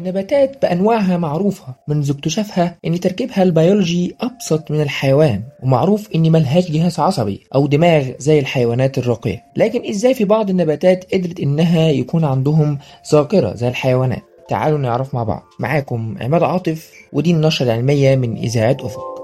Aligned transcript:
النباتات 0.00 0.62
بأنواعها 0.62 1.16
معروفة 1.16 1.74
منذ 1.88 2.10
اكتشافها 2.10 2.78
إن 2.86 3.00
تركيبها 3.00 3.42
البيولوجي 3.42 4.16
أبسط 4.20 4.70
من 4.70 4.80
الحيوان 4.80 5.42
ومعروف 5.62 6.08
إن 6.14 6.32
ملهاش 6.32 6.70
جهاز 6.70 7.00
عصبي 7.00 7.40
أو 7.54 7.66
دماغ 7.66 8.10
زي 8.18 8.38
الحيوانات 8.38 8.98
الراقية 8.98 9.44
لكن 9.56 9.88
إزاي 9.88 10.14
في 10.14 10.24
بعض 10.24 10.50
النباتات 10.50 11.14
قدرت 11.14 11.40
إنها 11.40 11.88
يكون 11.88 12.24
عندهم 12.24 12.78
ذاكرة 13.12 13.54
زي 13.54 13.68
الحيوانات؟ 13.68 14.22
تعالوا 14.48 14.78
نعرف 14.78 15.14
مع 15.14 15.22
بعض. 15.22 15.42
معاكم 15.58 16.16
عماد 16.20 16.42
عاطف 16.42 16.92
ودي 17.12 17.30
النشرة 17.30 17.66
العلمية 17.66 18.16
من 18.16 18.36
إذاعة 18.36 18.76
أفق. 18.80 19.20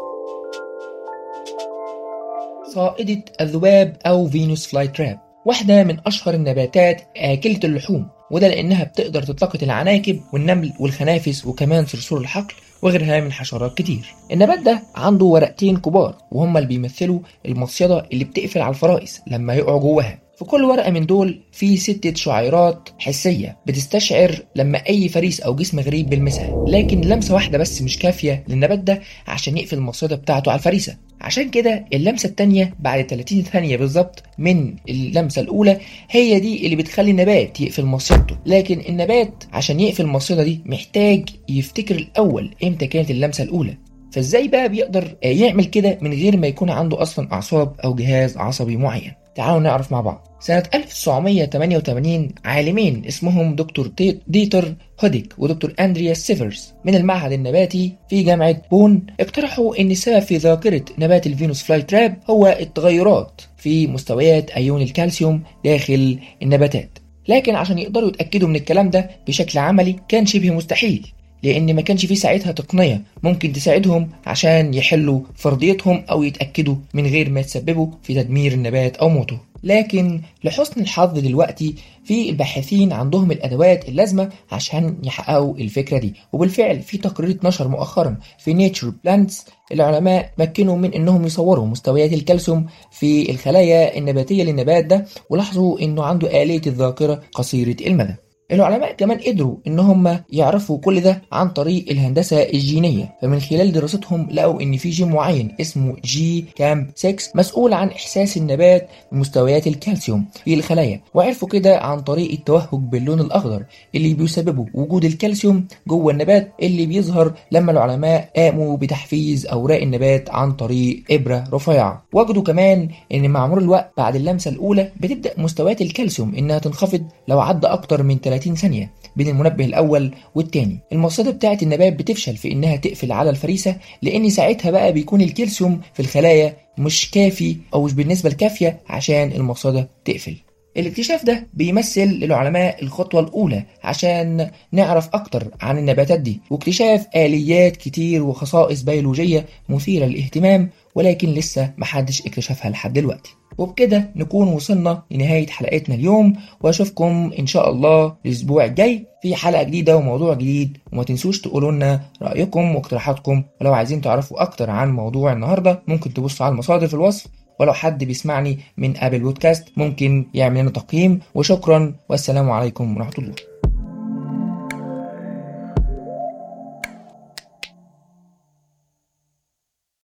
صائدة 2.75 3.23
الذباب 3.41 3.97
أو 4.07 4.29
Venus 4.29 4.67
flytrap 4.67 5.19
واحدة 5.47 5.85
من 5.85 5.97
أشهر 6.07 6.35
النباتات 6.35 7.03
آكلة 7.17 7.61
اللحوم. 7.65 8.16
وده 8.31 8.49
لأنها 8.49 8.85
بتقدر 8.85 9.23
تلتقط 9.23 9.63
العناكب 9.63 10.21
والنمل 10.33 10.73
والخنافس 10.81 11.47
وكمان 11.47 11.87
صرصور 11.87 12.21
الحقل 12.21 12.55
وغيرها 12.83 13.21
من 13.21 13.33
حشرات 13.33 13.79
كتير. 13.79 14.15
النبات 14.33 14.59
ده 14.59 14.83
عنده 14.97 15.25
ورقتين 15.25 15.77
كبار 15.77 16.17
وهما 16.33 16.59
اللي 16.59 16.69
بيمثلوا 16.69 17.21
المصيدة 17.47 18.07
اللي 18.13 18.25
بتقفل 18.25 18.61
على 18.61 18.71
الفرائس 18.71 19.21
لما 19.27 19.55
يقعوا 19.55 19.81
جواها. 19.81 20.19
في 20.39 20.45
كل 20.45 20.65
ورقة 20.65 20.91
من 20.91 21.07
دول 21.07 21.41
في 21.53 21.77
ستة 21.77 22.15
شعيرات 22.15 22.89
حسية 22.99 23.57
بتستشعر 23.67 24.43
لما 24.57 24.79
أي 24.89 25.09
فريس 25.09 25.41
أو 25.41 25.55
جسم 25.55 25.81
غريب 25.81 26.09
بيلمسها. 26.11 26.65
لكن 26.69 27.01
لمسة 27.01 27.35
واحدة 27.35 27.59
بس 27.59 27.83
مش 27.83 27.99
كافية 27.99 28.45
للنبات 28.49 28.79
ده 28.79 29.01
عشان 29.27 29.57
يقفل 29.59 29.77
المصيدة 29.77 30.17
بتاعته 30.17 30.51
على 30.51 30.59
الفريسة. 30.59 30.97
عشان 31.27 31.51
كده 31.51 31.85
اللمسة 31.93 32.29
التانية 32.29 32.75
بعد 32.81 33.07
30 33.07 33.43
ثانية 33.43 33.77
بالظبط 33.77 34.23
من 34.39 34.75
اللمسة 34.89 35.43
الأولى 35.43 35.79
هي 36.11 36.41
دي 36.41 36.65
اللي 36.65 36.77
بتخلي 36.77 37.11
النبات 37.11 37.61
يقفل 37.61 37.85
مصيدته. 37.85 38.37
لكن 38.47 38.81
النبات 38.89 39.45
عشان 39.53 39.81
يقفل 39.81 40.03
المصيدة 40.03 40.43
دي 40.45 40.61
محتاج 40.65 41.29
يفتكر 41.49 41.95
الأول 41.95 42.55
إمتى 42.65 42.87
كانت 42.87 43.11
اللمسة 43.11 43.45
الأولى. 43.45 43.75
فإزاي 44.13 44.49
بقى 44.49 44.69
بيقدر 44.69 45.17
يعمل 45.23 45.65
كده 45.65 45.99
من 46.03 46.13
غير 46.13 46.37
ما 46.37 46.47
يكون 46.47 46.71
عنده 46.71 47.03
أصلا 47.03 47.33
أعصاب 47.33 47.75
أو 47.85 47.95
جهاز 47.95 48.37
عصبي 48.37 48.77
معين؟ 48.77 49.13
تعالوا 49.37 49.61
نعرف 49.61 49.93
مع 49.93 50.01
بعض. 50.01 50.27
سنة 50.41 50.63
1988 50.75 52.29
عالمين 52.45 53.05
اسمهم 53.07 53.57
دكتور 53.57 53.91
ديتر 54.27 54.75
هوديك 55.05 55.35
ودكتور 55.39 55.75
أندريا 55.81 56.15
سيفرز 56.15 56.75
من 56.85 56.95
المعهد 56.95 57.33
النباتي 57.33 57.93
في 58.11 58.23
جامعة 58.23 58.63
بون. 58.71 59.07
اقترحوا 59.21 59.81
أن 59.81 59.91
السبب 59.91 60.19
في 60.19 60.37
ذاكرة 60.37 60.85
نبات 60.99 61.27
ال 61.27 61.63
Venus 61.63 61.83
flytrap 61.83 62.19
هو 62.31 62.57
التغيرات 62.61 63.41
في 63.57 63.87
مستويات 63.87 64.51
أيون 64.51 64.83
الكالسيوم 64.83 65.43
داخل 65.65 66.19
النباتات. 66.43 66.99
لكن 67.29 67.55
عشان 67.55 67.79
يقدروا 67.79 68.09
يتأكدوا 68.09 68.49
من 68.49 68.57
الكلام 68.57 68.91
ده 68.91 69.11
بشكل 69.29 69.59
عملي 69.59 69.97
كان 70.09 70.27
شبه 70.27 70.51
مستحيل. 70.51 71.13
لأن 71.43 71.75
ما 71.75 71.83
كانش 71.83 72.07
في 72.07 72.15
ساعتها 72.15 72.53
تقنية 72.53 73.03
ممكن 73.23 73.53
تساعدهم 73.53 74.09
عشان 74.27 74.75
يحلوا 74.75 75.21
فرضيتهم 75.37 76.05
أو 76.11 76.23
يتأكدوا 76.23 76.77
من 76.95 77.07
غير 77.07 77.31
ما 77.31 77.41
يتسببوا 77.41 77.87
في 78.03 78.15
تدمير 78.15 78.53
النبات 78.53 78.97
أو 78.97 79.09
موته. 79.09 79.39
لكن 79.65 80.21
لحسن 80.45 80.81
الحظ 80.81 81.19
دلوقتي 81.19 81.75
في 82.05 82.31
الباحثين 82.31 82.93
عندهم 82.93 83.31
الأدوات 83.31 83.89
اللازمة 83.89 84.31
عشان 84.53 84.97
يحققوا 85.05 85.57
الفكرة 85.57 85.99
دي. 85.99 86.15
وبالفعل 86.33 86.81
في 86.83 86.99
تقرير 86.99 87.31
اتنشر 87.31 87.69
مؤخرا 87.69 88.17
في 88.39 88.55
Nature 88.55 88.93
Plants 89.05 89.47
العلماء 89.73 90.33
تمكنوا 90.39 90.77
من 90.77 90.95
إنهم 90.95 91.27
يصوروا 91.27 91.67
مستويات 91.67 92.13
الكالسيوم 92.13 92.67
في 92.91 93.31
الخلايا 93.31 93.99
النباتية 93.99 94.45
للنبات 94.45 94.85
ده 94.85 95.07
ولاحظوا 95.31 95.81
إنه 95.81 96.05
عنده 96.05 96.43
آلية 96.43 96.63
الذاكرة 96.67 97.23
قصيرة 97.35 97.77
المدى. 97.87 98.15
العلماء 98.53 98.93
كمان 98.93 99.19
قدروا 99.19 99.57
إن 99.67 99.79
هم 99.79 100.21
يعرفوا 100.33 100.79
كل 100.79 101.01
ده 101.01 101.23
عن 101.33 101.49
طريق 101.49 101.85
الهندسة 101.91 102.43
الجينية. 102.43 103.15
فمن 103.23 103.41
خلال 103.41 103.73
دراستهم 103.73 104.29
لقوا 104.31 104.61
إن 104.63 104.77
في 104.77 104.91
جين 104.91 105.09
معين 105.09 105.55
اسمه 105.61 105.97
GCaMP6 106.05 107.17
مسؤول 107.35 107.73
عن 107.73 107.89
إحساس 107.89 108.37
النبات 108.37 108.89
بمستويات 109.13 109.67
الكالسيوم 109.67 110.25
في 110.45 110.55
الخلايا 110.55 111.01
وعرفوا 111.15 111.49
كده 111.49 111.79
عن 111.79 112.01
طريق 112.01 112.31
التوهج 112.31 112.69
باللون 112.73 113.21
الأخضر 113.21 113.65
اللي 113.95 114.15
بيسببه 114.15 114.67
وجود 114.75 115.05
الكالسيوم 115.05 115.67
جوه 115.89 116.13
النبات 116.13 116.53
اللي 116.63 116.87
بيظهر 116.87 117.33
لما 117.53 117.73
العلماء 117.73 118.29
قاموا 118.37 118.77
بتحفيز 118.77 119.47
أوراق 119.47 119.81
النبات 119.81 120.31
عن 120.31 120.53
طريق 120.53 121.03
إبرة 121.11 121.45
رفيعة. 121.53 122.05
وجدوا 122.13 122.43
كمان 122.43 122.89
إن 123.15 123.31
مع 123.31 123.47
مرور 123.47 123.59
الوقت 123.63 123.91
بعد 123.97 124.17
اللمسة 124.17 124.51
الأولى 124.51 124.93
بتبدأ 125.01 125.31
مستويات 125.39 125.83
الكالسيوم 125.83 126.35
إنها 126.35 126.59
تنخفض 126.59 127.03
لو 127.29 127.41
عدى 127.41 127.67
أكتر 127.67 128.03
من 128.03 128.21
30 128.37 128.55
ثانية 128.55 128.91
بين 129.17 129.29
المنبه 129.29 129.65
الأول 129.65 130.11
والتاني 130.35 130.79
المصيدة 130.93 131.31
بتاعة 131.31 131.59
النبات 131.63 131.93
بتفشل 131.93 132.37
في 132.37 132.53
إنها 132.53 132.77
تقفل 132.77 133.13
على 133.13 133.31
الفريسة 133.31 133.77
لأن 134.03 134.31
ساعتها 134.31 134.71
بقى 134.71 134.93
بيكون 134.93 135.21
الكالسيوم 135.21 135.81
في 135.95 136.01
الخلايا 136.01 136.57
مش 136.79 137.11
كافي 137.11 137.57
أو 137.75 137.85
مش 137.85 137.93
بالنسبة 137.93 138.31
الكافية 138.31 138.81
عشان 138.89 139.33
المصيدة 139.33 139.89
تقفل. 140.05 140.37
الاكتشاف 140.77 141.25
ده 141.25 141.47
بيمثل 141.55 142.05
للعلماء 142.05 142.83
الخطوة 142.83 143.21
الأولى 143.21 143.63
عشان 143.85 144.51
نعرف 144.73 145.09
أكتر 145.15 145.49
عن 145.61 145.79
النباتات 145.79 146.21
دي. 146.21 146.41
واكتشاف 146.51 147.07
آليات 147.17 147.77
كتير 147.77 148.23
وخصائص 148.23 148.83
بيولوجية 148.83 149.47
مثيرة 149.69 150.07
للاهتمام 150.07 150.71
ولكن 150.97 151.29
لسه 151.29 151.73
محدش 151.79 152.27
اكتشفها 152.27 152.71
لحد 152.71 152.93
دلوقتي. 152.93 153.31
وبكده 153.59 154.11
نكون 154.17 154.49
وصلنا 154.49 155.03
لنهاية 155.11 155.47
حلقتنا 155.47 155.95
اليوم 155.95 156.37
وأشوفكم 156.61 157.33
إن 157.39 157.47
شاء 157.47 157.71
الله 157.71 158.15
الأسبوع 158.27 158.65
الجاي 158.65 159.07
في 159.23 159.35
حلقة 159.35 159.63
جديدة 159.63 159.97
وموضوع 159.97 160.35
جديد. 160.35 160.79
وما 160.93 161.03
تنسوش 161.03 161.41
تقولوا 161.41 161.73
لنا 161.73 162.01
رأيكم 162.23 162.77
واقتراحاتكم. 162.77 163.43
ولو 163.61 163.75
عايزين 163.75 164.01
تعرفوا 164.01 164.43
أكتر 164.43 164.71
عن 164.71 164.93
موضوع 164.93 165.33
النهاردة 165.33 165.83
ممكن 165.89 166.15
تبصوا 166.15 166.47
على 166.47 166.53
المصادر 166.53 166.87
في 166.87 166.95
الوصف. 166.95 167.27
ولو 167.61 167.73
حد 167.73 168.05
بيسمعني 168.05 168.59
من 168.77 168.97
ابل 168.97 169.19
بودكاست 169.19 169.65
ممكن 169.77 170.27
يعمل 170.35 170.61
لنا 170.61 170.71
تقييم. 170.71 171.21
وشكرا 171.35 171.95
والسلام 172.09 172.51
عليكم 172.51 172.97
ورحمة 172.97 173.15
الله. 173.19 173.35